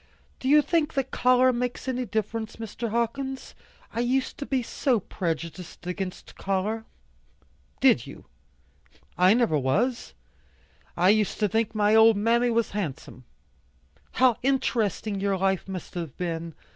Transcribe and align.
Do 0.39 0.49
you 0.49 0.63
think 0.63 0.95
that 0.95 1.11
color 1.11 1.53
makes 1.53 1.87
any 1.87 2.05
difference, 2.07 2.55
Mr. 2.55 2.89
Hawkins? 2.89 3.53
I 3.93 3.99
used 3.99 4.39
to 4.39 4.47
be 4.47 4.63
so 4.63 4.99
prejudiced 4.99 5.85
against 5.85 6.35
color." 6.37 6.85
"Did 7.81 8.07
you? 8.07 8.25
I 9.15 9.35
never 9.35 9.59
was. 9.59 10.15
I 10.97 11.09
used 11.09 11.39
to 11.39 11.47
think 11.47 11.75
my 11.75 11.93
old 11.93 12.17
mammy 12.17 12.49
was 12.49 12.71
handsome." 12.71 13.25
"How 14.13 14.37
interesting 14.41 15.19
your 15.19 15.37
life 15.37 15.67
must 15.67 15.93
have 15.93 16.17
been! 16.17 16.55